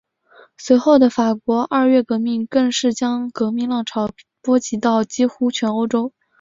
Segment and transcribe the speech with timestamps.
[0.57, 4.09] 随后的法国二月革命更是将革命浪潮
[4.41, 6.11] 波及到几乎全欧洲。